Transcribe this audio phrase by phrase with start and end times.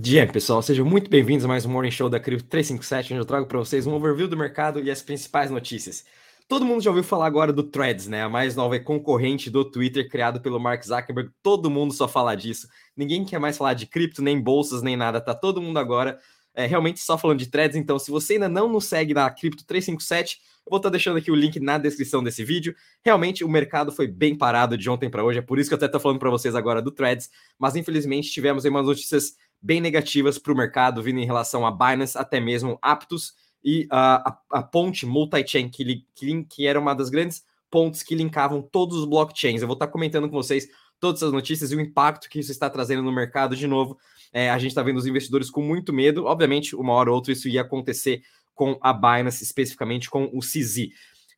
[0.00, 3.26] Dia, pessoal, sejam muito bem-vindos a mais um Morning Show da Cripto 357, onde eu
[3.26, 6.04] trago para vocês um overview do mercado e as principais notícias.
[6.46, 8.22] Todo mundo já ouviu falar agora do Threads, né?
[8.22, 11.32] A mais nova concorrente do Twitter, criado pelo Mark Zuckerberg.
[11.42, 12.68] Todo mundo só fala disso.
[12.96, 15.20] Ninguém quer mais falar de cripto, nem bolsas, nem nada.
[15.20, 16.16] Tá todo mundo agora
[16.58, 17.76] é, realmente só falando de Threads.
[17.76, 21.16] Então, se você ainda não nos segue na Cripto 357, eu vou estar tá deixando
[21.16, 22.74] aqui o link na descrição desse vídeo.
[23.04, 25.38] Realmente, o mercado foi bem parado de ontem para hoje.
[25.38, 27.30] É por isso que eu até estou falando para vocês agora do Threads.
[27.56, 31.70] Mas, infelizmente, tivemos aí umas notícias bem negativas para o mercado, vindo em relação a
[31.70, 36.94] Binance, até mesmo Aptos e uh, a, a, ponte multi-chain, que, que, que era uma
[36.94, 39.60] das grandes pontes que linkavam todos os blockchains.
[39.60, 40.68] Eu vou estar comentando com vocês
[41.00, 43.98] todas essas notícias e o impacto que isso está trazendo no mercado de novo.
[44.32, 46.24] É, a gente está vendo os investidores com muito medo.
[46.24, 48.22] Obviamente, uma hora ou outra isso ia acontecer
[48.54, 50.88] com a Binance, especificamente com o CZ.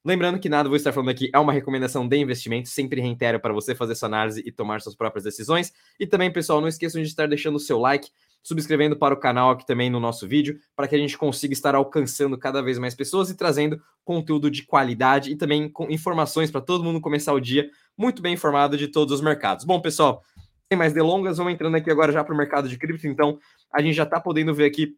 [0.03, 3.53] Lembrando que nada vou estar falando aqui é uma recomendação de investimento, sempre reitero para
[3.53, 5.75] você fazer sua análise e tomar suas próprias decisões.
[5.99, 8.09] E também, pessoal, não esqueçam de estar deixando o seu like,
[8.43, 11.75] subscrevendo para o canal aqui também no nosso vídeo, para que a gente consiga estar
[11.75, 16.63] alcançando cada vez mais pessoas e trazendo conteúdo de qualidade e também com informações para
[16.63, 19.67] todo mundo começar o dia muito bem informado de todos os mercados.
[19.67, 20.23] Bom, pessoal,
[20.73, 23.07] sem mais delongas, vamos entrando aqui agora já para o mercado de cripto.
[23.07, 23.39] Então,
[23.71, 24.97] a gente já está podendo ver aqui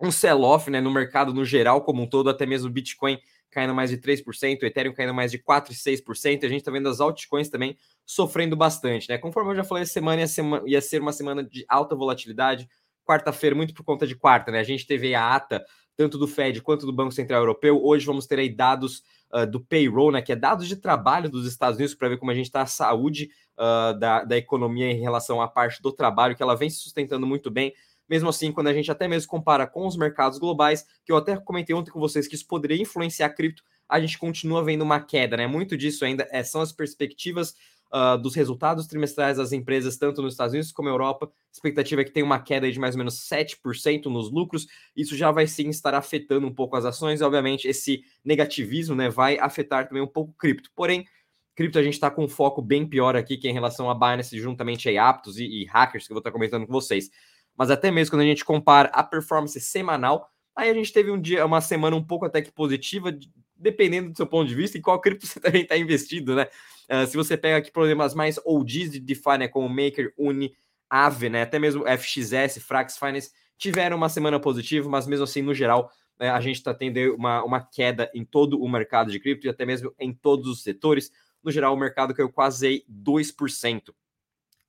[0.00, 3.16] um sell-off né, no mercado no geral como um todo, até mesmo Bitcoin
[3.54, 6.88] caindo mais de 3%, o Ethereum caindo mais de 4,6%, e a gente está vendo
[6.88, 9.16] as altcoins também sofrendo bastante, né?
[9.16, 12.68] Conforme eu já falei, semana ia, semana, ia ser uma semana de alta volatilidade,
[13.04, 14.58] quarta-feira, muito por conta de quarta, né?
[14.58, 15.64] A gente teve a ata
[15.96, 17.80] tanto do Fed quanto do Banco Central Europeu.
[17.80, 20.20] Hoje vamos ter aí dados uh, do payroll, né?
[20.20, 22.66] Que é dados de trabalho dos Estados Unidos para ver como a gente está a
[22.66, 26.78] saúde uh, da, da economia em relação à parte do trabalho, que ela vem se
[26.78, 27.72] sustentando muito bem.
[28.08, 31.36] Mesmo assim, quando a gente até mesmo compara com os mercados globais, que eu até
[31.36, 35.00] comentei ontem com vocês que isso poderia influenciar a cripto, a gente continua vendo uma
[35.00, 35.46] queda, né?
[35.46, 37.54] Muito disso ainda é, são as perspectivas
[37.92, 41.26] uh, dos resultados trimestrais das empresas, tanto nos Estados Unidos como na Europa.
[41.26, 44.66] A expectativa é que tenha uma queda de mais ou menos 7% nos lucros.
[44.96, 47.20] Isso já vai sim estar afetando um pouco as ações.
[47.20, 50.70] E, obviamente, esse negativismo né, vai afetar também um pouco o cripto.
[50.74, 51.06] Porém,
[51.54, 53.94] cripto a gente está com um foco bem pior aqui, que é em relação a
[53.94, 57.10] Binance, juntamente a Aptos e, e hackers, que eu vou estar comentando com vocês
[57.56, 61.20] mas até mesmo quando a gente compara a performance semanal, aí a gente teve um
[61.20, 63.16] dia, uma semana um pouco até que positiva,
[63.56, 66.46] dependendo do seu ponto de vista e qual cripto você também está investido, né?
[66.90, 70.54] Uh, se você pega aqui problemas mais OGs de DeFi, né, como Maker, Uni,
[70.90, 75.54] Aave, né, até mesmo FXS, Frax Finance, tiveram uma semana positiva, mas mesmo assim, no
[75.54, 79.46] geral, né, a gente está tendo uma, uma queda em todo o mercado de cripto
[79.46, 81.10] e até mesmo em todos os setores.
[81.42, 83.94] No geral, o mercado caiu quase 2%.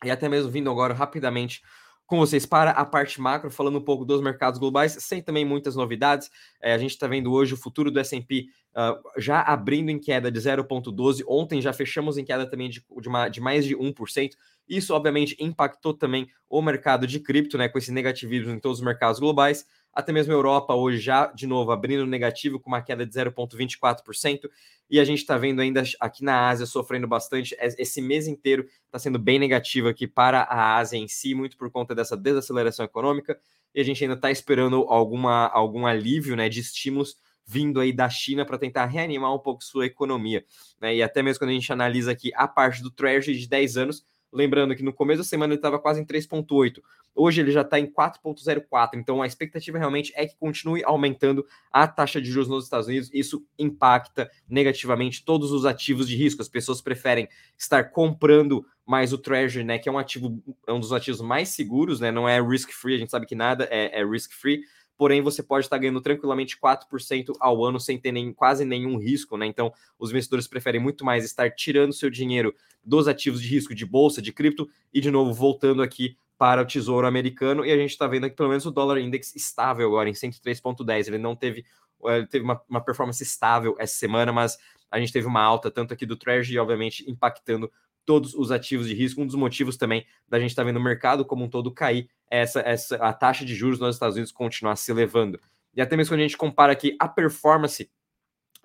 [0.04, 1.62] E até mesmo vindo agora rapidamente
[2.06, 5.76] com vocês para a parte macro, falando um pouco dos mercados globais, sem também muitas
[5.76, 6.30] novidades.
[6.62, 10.00] É, a gente está vendo hoje o futuro do SP uh, ah, já abrindo em
[10.00, 11.24] queda de 0,12.
[11.28, 14.32] Ontem já fechamos em queda também de, de, uma, de mais de 1%.
[14.68, 18.86] Isso, obviamente, impactou também o mercado de cripto, né, com esse negativismo em todos os
[18.86, 23.06] mercados globais até mesmo a Europa hoje já, de novo, abrindo negativo com uma queda
[23.06, 24.50] de 0,24%,
[24.90, 27.56] e a gente está vendo ainda aqui na Ásia sofrendo bastante.
[27.60, 31.72] Esse mês inteiro está sendo bem negativo aqui para a Ásia em si, muito por
[31.72, 33.40] conta dessa desaceleração econômica,
[33.74, 37.16] e a gente ainda está esperando alguma, algum alívio né, de estímulos
[37.48, 40.44] vindo aí da China para tentar reanimar um pouco sua economia.
[40.82, 40.96] Né?
[40.96, 44.06] E até mesmo quando a gente analisa aqui a parte do Treasury de 10 anos,
[44.32, 46.82] Lembrando que no começo da semana ele estava quase em 3,8.
[47.16, 48.90] Hoje ele já está em 4,04.
[48.96, 53.10] Então a expectativa realmente é que continue aumentando a taxa de juros nos Estados Unidos.
[53.14, 56.42] Isso impacta negativamente todos os ativos de risco.
[56.42, 59.80] As pessoas preferem estar comprando mais o Treasury, né?
[59.80, 62.12] Que é um ativo, é um dos ativos mais seguros, né?
[62.12, 64.62] Não é risk free, a gente sabe que nada é, é risk free
[64.98, 69.38] porém você pode estar ganhando tranquilamente 4% ao ano sem ter nem, quase nenhum risco,
[69.38, 69.46] né?
[69.46, 73.86] Então, os investidores preferem muito mais estar tirando seu dinheiro dos ativos de risco de
[73.86, 77.92] bolsa, de cripto, e de novo voltando aqui para o Tesouro Americano, e a gente
[77.92, 81.08] está vendo aqui pelo menos o dólar index estável agora em 103,10.
[81.08, 81.66] Ele não teve,
[82.06, 84.58] eh, ele teve uma, uma performance estável essa semana, mas
[84.92, 87.72] a gente teve uma alta tanto aqui do Treasury, obviamente impactando
[88.06, 89.22] todos os ativos de risco.
[89.22, 92.10] Um dos motivos também da gente estar tá vendo o mercado como um todo cair
[92.30, 95.40] é essa, essa a taxa de juros nos Estados Unidos continuar se elevando.
[95.76, 97.90] E até mesmo quando a gente compara aqui a performance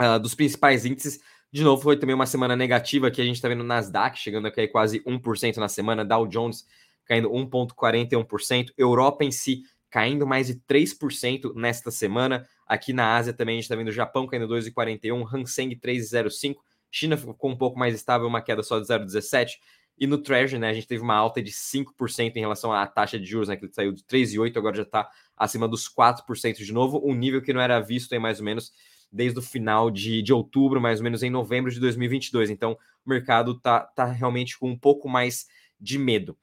[0.00, 1.20] uh, dos principais índices,
[1.52, 4.50] de novo foi também uma semana negativa que a gente está vendo Nasdaq chegando a
[4.50, 6.64] cair quase 1% na semana, Dow Jones
[7.04, 12.46] caindo 1,41%, Europa em si caindo mais de 3% nesta semana.
[12.64, 16.56] Aqui na Ásia também a gente está vendo o Japão caindo 2,41%, Hang Seng 3,05%,
[16.90, 19.50] China ficou um pouco mais estável, uma queda só de 0,17%.
[19.98, 23.18] E no Treasury, né, a gente teve uma alta de 5% em relação à taxa
[23.18, 27.02] de juros, né, que saiu de 3,8%, agora já está acima dos 4% de novo,
[27.04, 28.72] um nível que não era visto aí mais ou menos
[29.12, 32.48] desde o final de, de outubro, mais ou menos em novembro de 2022.
[32.48, 35.46] Então, o mercado está tá realmente com um pouco mais
[35.78, 36.36] de medo.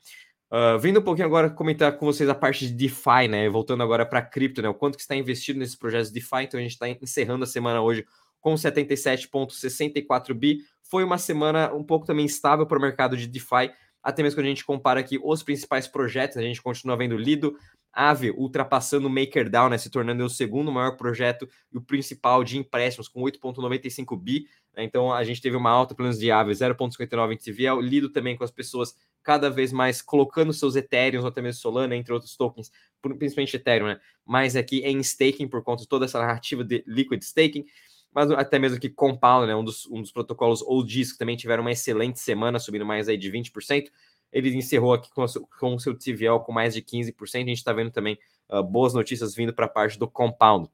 [0.49, 3.49] Uh, vindo um pouquinho agora comentar com vocês a parte de DeFi, né?
[3.49, 4.69] Voltando agora para cripto, né?
[4.69, 6.43] O quanto que está investido nesses projetos de DeFi.
[6.43, 8.05] Então a gente está encerrando a semana hoje
[8.39, 10.59] com 77,64 bi.
[10.83, 13.71] Foi uma semana um pouco também estável para o mercado de DeFi,
[14.07, 17.57] até mesmo quando a gente compara aqui os principais projetos, a gente continua vendo Lido,
[17.91, 22.57] Aave ultrapassando o MakerDAO, né, se tornando o segundo maior projeto e o principal de
[22.57, 24.47] empréstimos, com 8,95 bi.
[24.75, 27.81] Né, então a gente teve uma alta, pelo menos de Aave, 0,59 em TVL.
[27.81, 31.95] Lido também com as pessoas cada vez mais colocando seus Ethereum, ou até mesmo Solana,
[31.95, 36.19] entre outros tokens, principalmente Ethereum, né, mais aqui em staking, por conta de toda essa
[36.19, 37.65] narrativa de liquid staking
[38.13, 41.63] mas até mesmo que Compound, né, um, dos, um dos protocolos OGs que também tiveram
[41.63, 43.89] uma excelente semana, subindo mais aí de 20%,
[44.31, 45.25] ele encerrou aqui com,
[45.59, 47.35] com o seu TVL com mais de 15%.
[47.35, 48.17] A gente está vendo também
[48.49, 50.69] uh, boas notícias vindo para a parte do Compound.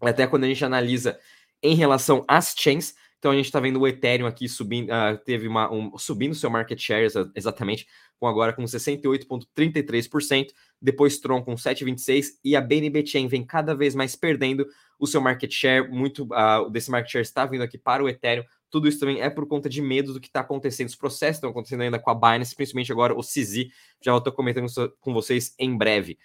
[0.00, 1.18] Até quando a gente analisa
[1.62, 5.46] em relação às chains, então a gente está vendo o Ethereum aqui subindo, uh, teve
[5.46, 7.86] uma, um, subindo seu market share exatamente,
[8.18, 10.48] com agora com 68,33%,
[10.80, 14.66] depois Tron com 7,26% e a BNB Chain vem cada vez mais perdendo
[14.98, 18.42] o seu market share, muito uh, desse market share está vindo aqui para o Ethereum,
[18.68, 20.88] tudo isso também é por conta de medo do que está acontecendo.
[20.88, 23.68] Os processos estão acontecendo ainda com a Binance, principalmente agora o CZ.
[24.02, 24.66] Já estou comentando
[24.98, 26.18] com vocês em breve.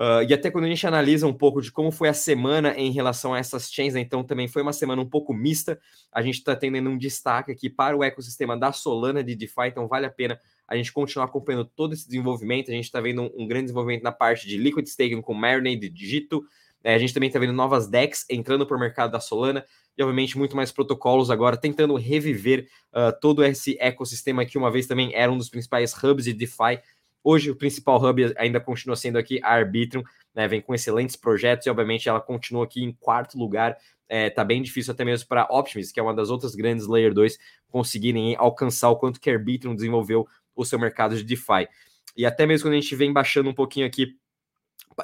[0.00, 2.90] Uh, e até quando a gente analisa um pouco de como foi a semana em
[2.90, 5.78] relação a essas chains, né, então também foi uma semana um pouco mista.
[6.10, 9.86] A gente está tendo um destaque aqui para o ecossistema da Solana de DeFi, então
[9.86, 12.70] vale a pena a gente continuar acompanhando todo esse desenvolvimento.
[12.70, 15.90] A gente está vendo um, um, grande desenvolvimento na parte de Liquid Staking com Marinade,
[15.90, 16.42] Digito.
[16.82, 19.66] É, a gente também está vendo novas DEX entrando para o mercado da Solana
[19.98, 24.86] e, obviamente, muito mais protocolos agora tentando reviver uh, todo esse ecossistema que uma vez
[24.86, 26.80] também era um dos principais hubs de DeFi
[27.22, 30.02] Hoje, o principal hub ainda continua sendo aqui a Arbitrum,
[30.34, 30.48] né?
[30.48, 33.76] Vem com excelentes projetos e, obviamente, ela continua aqui em quarto lugar.
[34.08, 37.14] É, tá bem difícil até mesmo para Optimus, que é uma das outras grandes Layer
[37.14, 37.38] 2,
[37.68, 41.68] conseguirem alcançar o quanto que a Arbitrum desenvolveu o seu mercado de DeFi.
[42.16, 44.16] E até mesmo quando a gente vem baixando um pouquinho aqui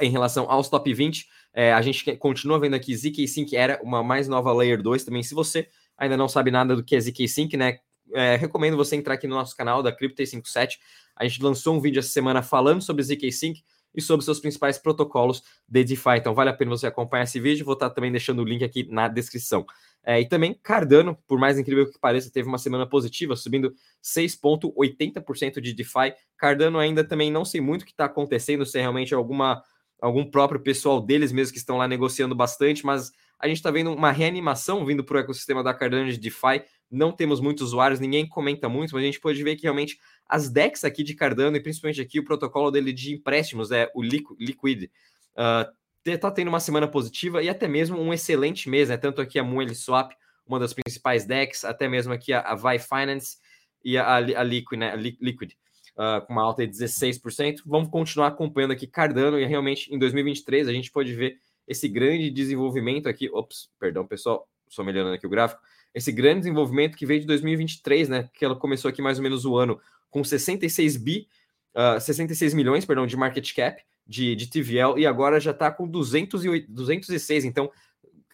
[0.01, 4.03] em relação aos top 20, é, a gente continua vendo aqui ZK Sync era uma
[4.03, 5.23] mais nova Layer 2 também.
[5.23, 7.79] Se você ainda não sabe nada do que é ZK Sync, né?
[8.13, 10.79] É, recomendo você entrar aqui no nosso canal da Crypto57
[11.17, 13.63] a gente lançou um vídeo essa semana falando sobre ZK Sync
[13.95, 16.19] e sobre seus principais protocolos de DeFi.
[16.19, 17.65] Então vale a pena você acompanhar esse vídeo.
[17.65, 19.65] Vou estar também deixando o link aqui na descrição.
[20.05, 23.75] É, e também Cardano, por mais incrível que pareça, teve uma semana positiva, subindo
[24.05, 26.15] 6,80% de DeFi.
[26.37, 29.65] Cardano ainda também não sei muito o que está acontecendo, se é realmente alguma
[30.01, 33.93] algum próprio pessoal deles mesmo que estão lá negociando bastante, mas a gente está vendo
[33.93, 36.63] uma reanimação vindo para o ecossistema da Cardano de DeFi.
[36.91, 39.99] Não temos muitos usuários, ninguém comenta muito, mas a gente pode ver que realmente
[40.29, 44.03] as DEX aqui de Cardano, e principalmente aqui o protocolo dele de empréstimos, é o
[44.03, 44.91] Liquid,
[45.37, 48.97] uh, tá tendo uma semana positiva e até mesmo um excelente mês, né?
[48.97, 50.13] Tanto aqui a Moon Swap,
[50.47, 53.39] uma das principais DEX, até mesmo aqui a, a Vi Finance
[53.85, 54.93] e a, a Liquid, né?
[54.93, 55.53] A Liquid.
[55.97, 57.63] Uh, com uma alta de 16%.
[57.65, 62.31] Vamos continuar acompanhando aqui Cardano e realmente em 2023 a gente pode ver esse grande
[62.31, 63.31] desenvolvimento aqui.
[63.33, 65.63] Ops, perdão, pessoal, só melhorando aqui o gráfico.
[65.97, 68.29] Esse grande desenvolvimento que veio de 2023, né?
[68.35, 71.27] Que ela começou aqui mais ou menos o ano com 66 bi,
[71.75, 75.71] uh, ah, 66 milhões, perdão, de market cap de, de TVL e agora já está
[75.71, 77.47] com 208, 206.
[77.47, 77.73] Então,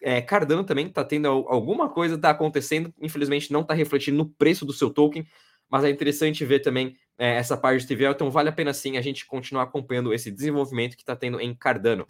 [0.01, 2.93] é, Cardano também está tendo alguma coisa está acontecendo.
[3.01, 5.25] Infelizmente, não está refletindo no preço do seu token,
[5.69, 8.11] mas é interessante ver também é, essa parte de TVL.
[8.11, 11.55] Então, vale a pena sim a gente continuar acompanhando esse desenvolvimento que está tendo em
[11.55, 12.05] Cardano.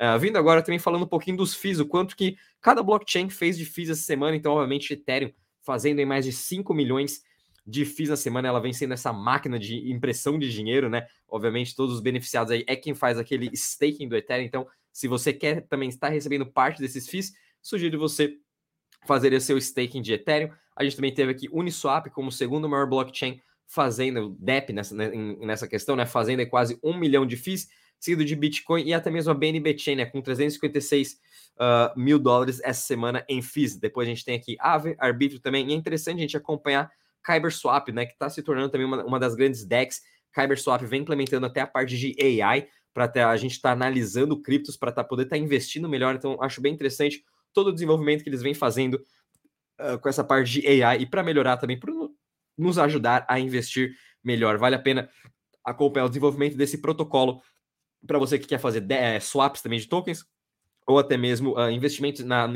[0.00, 3.58] Uh, vindo agora também falando um pouquinho dos FIIs, o quanto que cada blockchain fez
[3.58, 4.36] de FIIs essa semana.
[4.36, 5.32] Então, obviamente, Ethereum
[5.68, 7.22] fazendo em mais de 5 milhões
[7.66, 11.06] de FIIs na semana, ela vem sendo essa máquina de impressão de dinheiro, né?
[11.28, 14.46] Obviamente, todos os beneficiados aí é quem faz aquele staking do Ethereum.
[14.46, 18.38] Então, se você quer também estar recebendo parte desses FIIs, sugiro você
[19.06, 20.50] fazer o seu staking de Ethereum.
[20.74, 25.68] A gente também teve aqui Uniswap como segundo maior blockchain, fazendo DEP nessa, né, nessa
[25.68, 26.06] questão, né?
[26.06, 29.96] Fazendo quase um milhão de FIIs, seguido de Bitcoin e até mesmo a BNB Chain,
[29.96, 30.06] né?
[30.06, 31.16] Com 356 uh,
[31.58, 33.76] ah, mil dólares essa semana em FIIs.
[33.76, 35.68] Depois a gente tem aqui Aave, Arbitro também.
[35.68, 36.90] E é interessante a gente acompanhar
[37.24, 40.00] Kyber Swap, né, que está se tornando também uma, uma das grandes DEX.
[40.32, 44.40] Kyber Swap vem implementando até a parte de AI para a gente estar tá analisando
[44.40, 46.14] criptos para tá, poder estar tá investindo melhor.
[46.14, 48.94] Então, acho bem interessante todo o desenvolvimento que eles vêm fazendo
[49.80, 51.92] uh, com essa parte de AI e para melhorar também, para
[52.56, 54.58] nos ajudar a investir melhor.
[54.58, 55.08] Vale a pena
[55.64, 57.42] acompanhar o desenvolvimento desse protocolo
[58.06, 60.24] para você que quer fazer é, swaps também de tokens
[60.86, 62.48] ou até mesmo uh, investimentos na,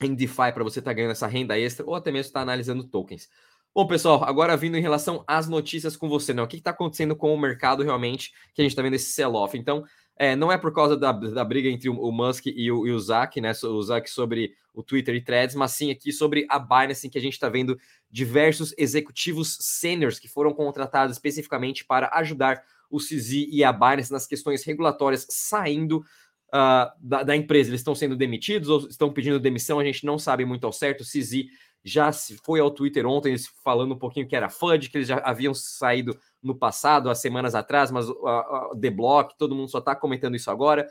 [0.00, 2.42] em DeFi para você estar tá ganhando essa renda extra ou até mesmo estar tá
[2.42, 3.28] analisando tokens.
[3.74, 6.42] Bom, pessoal, agora vindo em relação às notícias com você, né?
[6.42, 9.56] O que está acontecendo com o mercado realmente que a gente está vendo esse sell-off?
[9.56, 9.84] Então,
[10.16, 12.92] é, não é por causa da, da briga entre o, o Musk e o, e
[12.92, 12.98] o
[13.40, 13.52] né?
[13.62, 17.20] O Zach sobre o Twitter e threads, mas sim aqui sobre a Binance, que a
[17.20, 17.78] gente está vendo
[18.10, 24.26] diversos executivos sêniores que foram contratados especificamente para ajudar o CZ e a Binance nas
[24.26, 25.98] questões regulatórias saindo
[26.48, 27.70] uh, da, da, empresa.
[27.70, 31.02] Eles estão sendo demitidos ou estão pedindo demissão, a gente não sabe muito ao certo.
[31.02, 31.46] O CZ
[31.82, 32.10] já
[32.44, 36.18] foi ao Twitter ontem falando um pouquinho que era FUD, que eles já haviam saído
[36.42, 40.50] no passado, há semanas atrás, mas o The Block, todo mundo só está comentando isso
[40.50, 40.86] agora.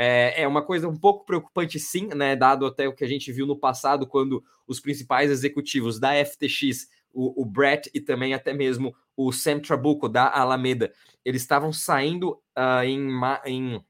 [0.00, 2.36] É, é, uma coisa um pouco preocupante, sim, né?
[2.36, 6.86] Dado até o que a gente viu no passado, quando os principais executivos da FTX,
[7.12, 10.92] o, o Brett e também até mesmo o Sam Trabuco da Alameda,
[11.24, 13.10] eles estavam saindo uh, em,
[13.44, 13.84] em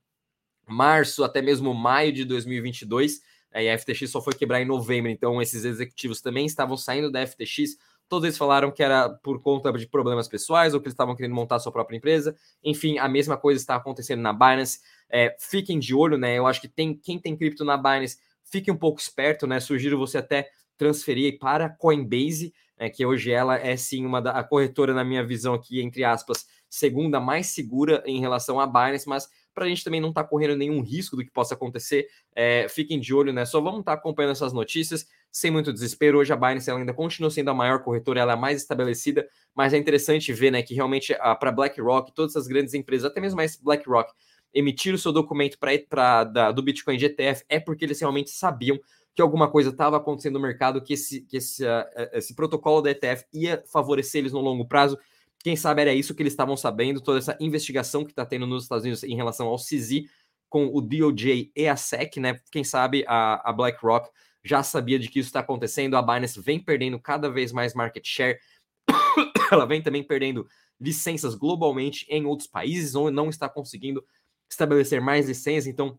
[0.67, 3.21] março, até mesmo maio de 2022,
[3.53, 7.13] é, e a FTX só foi quebrar em novembro, então esses executivos também estavam saindo
[7.13, 7.77] da FTX.
[8.09, 11.35] Todos eles falaram que era por conta de problemas pessoais ou que eles estavam querendo
[11.35, 12.35] montar sua própria empresa.
[12.65, 14.81] Enfim, a mesma coisa está acontecendo na Binance.
[15.11, 16.39] É, fiquem de olho, né?
[16.39, 19.61] Eu acho que tem quem tem cripto na Binance, fique um pouco esperto, né?
[19.61, 24.45] Sugiro você até transferir para Coinbase, né, que hoje ela é sim uma da a
[24.45, 29.29] corretora, na minha visão aqui, entre aspas, segunda mais segura em relação à Binance, mas
[29.55, 32.69] para a gente também não estar tá correndo nenhum risco do que possa acontecer, é,
[32.69, 33.45] fiquem de olho, né?
[33.45, 36.19] Só vamos estar tá acompanhando essas notícias sem muito desespero.
[36.19, 39.77] Hoje a Binance ainda continua sendo a maior corretora, ela é mais estabelecida, mas é
[39.77, 44.13] interessante ver, né, que realmente para BlackRock, todas essas grandes empresas, até mesmo mais BlackRock,
[44.55, 48.79] emitir o seu documento para do Bitcoin GTF é porque eles realmente sabiam
[49.19, 52.93] que alguma coisa estava acontecendo no mercado, que esse, que esse, uh, esse protocolo da
[52.93, 54.97] ETF ia favorecer eles no longo prazo.
[55.41, 58.63] Quem sabe era isso que eles estavam sabendo, toda essa investigação que está tendo nos
[58.63, 60.05] Estados Unidos em relação ao CZ
[60.49, 62.41] com o DOJ e a SEC, né?
[62.53, 64.09] Quem sabe a, a BlackRock
[64.45, 68.07] já sabia de que isso está acontecendo, a Binance vem perdendo cada vez mais market
[68.07, 68.39] share,
[69.51, 70.47] ela vem também perdendo
[70.81, 74.01] licenças globalmente em outros países, onde não está conseguindo
[74.49, 75.99] estabelecer mais licenças, então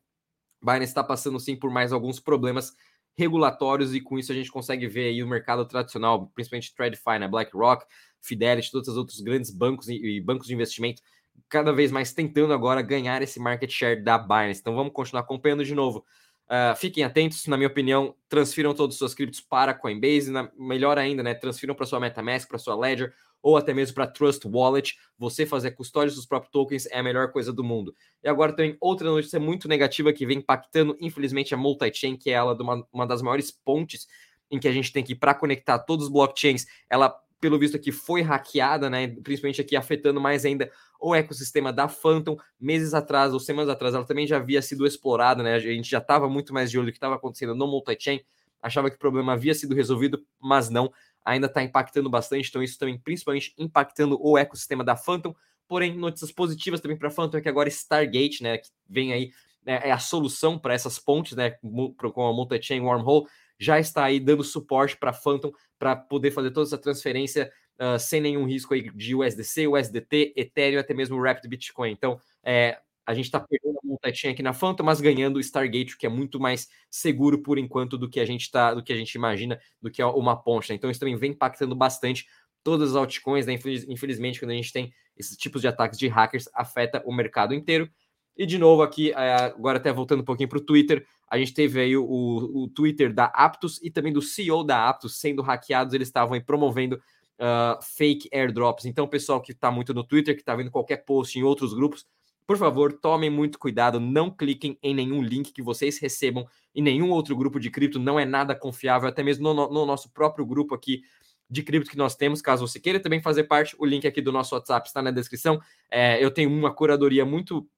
[0.61, 2.73] Binance está passando sim por mais alguns problemas
[3.19, 7.27] regulatórios e com isso a gente consegue ver aí o mercado tradicional, principalmente TradFi, né,
[7.27, 7.85] BlackRock,
[8.21, 11.01] Fidelity, todos os outros grandes bancos e bancos de investimento
[11.47, 14.59] cada vez mais tentando agora ganhar esse market share da Binance.
[14.59, 16.05] Então vamos continuar acompanhando de novo.
[16.49, 20.97] Uh, fiquem atentos, na minha opinião, transfiram todos os seus criptos para Coinbase, na, melhor
[20.97, 21.33] ainda, né?
[21.33, 24.95] Transfiram para sua MetaMask, para sua Ledger ou até mesmo para Trust Wallet.
[25.17, 27.95] Você fazer custódia dos próprios tokens é a melhor coisa do mundo.
[28.23, 32.33] E agora tem outra notícia muito negativa que vem impactando, infelizmente, a multi-chain, que é
[32.33, 34.07] ela uma, uma das maiores pontes
[34.51, 37.91] em que a gente tem que para conectar todos os blockchains, ela pelo visto aqui
[37.91, 39.07] foi hackeada, né?
[39.07, 40.69] Principalmente aqui afetando mais ainda
[40.99, 42.37] o ecossistema da Phantom.
[42.59, 45.55] Meses atrás ou semanas atrás, ela também já havia sido explorada, né?
[45.55, 48.21] A gente já estava muito mais de olho do que estava acontecendo no multi-chain.
[48.61, 50.91] Achava que o problema havia sido resolvido, mas não.
[51.29, 55.35] Ainda está impactando bastante, então isso também principalmente impactando o ecossistema da Phantom.
[55.67, 59.31] Porém, notícias positivas também para a Phantom é que agora Stargate, né, que vem aí,
[59.63, 63.27] né, é a solução para essas pontes, né, com a multi-chain wormhole,
[63.59, 68.21] já está aí dando suporte para Phantom para poder fazer toda essa transferência uh, sem
[68.21, 71.91] nenhum risco aí de USDC, USDT, Ethereum, até mesmo Rapid Bitcoin.
[71.91, 75.97] Então, é, a gente está perdendo a montatinha aqui na Phantom, mas ganhando o Stargate,
[75.97, 78.95] que é muito mais seguro por enquanto do que a gente tá, do que a
[78.95, 80.69] gente imagina, do que uma ponte.
[80.69, 80.75] Né?
[80.75, 82.27] Então, isso também vem impactando bastante
[82.63, 83.53] todas as altcoins, né?
[83.87, 87.89] Infelizmente, quando a gente tem esses tipos de ataques de hackers, afeta o mercado inteiro.
[88.37, 91.51] E de novo aqui, é, agora até voltando um pouquinho para o Twitter, a gente
[91.51, 95.95] teve aí o, o, Twitter da Aptos e também do CEO da Aptos sendo hackeados,
[95.95, 97.01] eles estavam promovendo
[97.39, 98.85] uh, fake airdrops.
[98.85, 102.05] Então, pessoal que está muito no Twitter, que está vendo qualquer post em outros grupos,
[102.49, 107.11] por favor, tomem muito cuidado, não cliquem em nenhum link que vocês recebam em nenhum
[107.11, 110.73] outro grupo de cripto, não é nada confiável, até mesmo no, no nosso próprio grupo
[110.73, 111.03] aqui
[111.47, 112.41] de cripto que nós temos.
[112.41, 115.61] Caso você queira também fazer parte, o link aqui do nosso WhatsApp está na descrição.
[115.91, 117.69] É, eu tenho uma curadoria muito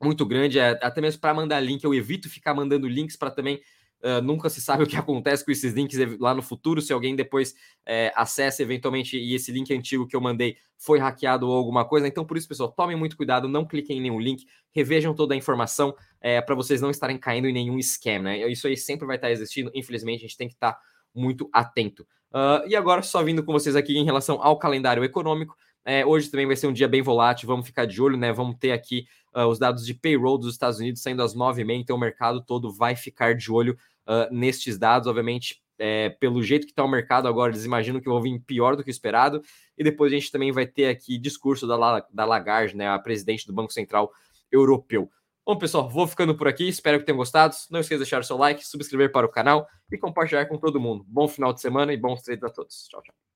[0.00, 3.60] muito grande, é, até mesmo para mandar link, eu evito ficar mandando links para também.
[4.02, 7.14] Uh, nunca se sabe o que acontece com esses links lá no futuro, se alguém
[7.14, 7.54] depois
[7.86, 12.08] é, acessa eventualmente e esse link antigo que eu mandei foi hackeado ou alguma coisa.
[12.08, 15.36] Então, por isso, pessoal, tomem muito cuidado, não cliquem em nenhum link, revejam toda a
[15.36, 18.50] informação é, para vocês não estarem caindo em nenhum scam, né?
[18.50, 20.76] Isso aí sempre vai estar existindo, infelizmente, a gente tem que estar
[21.14, 22.02] muito atento.
[22.32, 25.54] Uh, e agora, só vindo com vocês aqui em relação ao calendário econômico,
[25.84, 28.32] é, hoje também vai ser um dia bem volátil, vamos ficar de olho, né?
[28.32, 31.96] Vamos ter aqui uh, os dados de payroll dos Estados Unidos saindo às 9h30, então
[31.96, 35.08] o mercado todo vai ficar de olho uh, nestes dados.
[35.08, 38.76] Obviamente, é, pelo jeito que está o mercado agora, eles imaginam que vão vir pior
[38.76, 39.42] do que o esperado.
[39.76, 43.46] E depois a gente também vai ter aqui discurso da, da Lagarde, né, a presidente
[43.46, 44.12] do Banco Central
[44.50, 45.10] Europeu.
[45.44, 46.68] Bom, pessoal, vou ficando por aqui.
[46.68, 47.56] Espero que tenham gostado.
[47.68, 50.80] Não esqueça de deixar o seu like, subscrever para o canal e compartilhar com todo
[50.80, 51.04] mundo.
[51.08, 52.86] Bom final de semana e bons treinos a todos.
[52.88, 53.31] Tchau, tchau.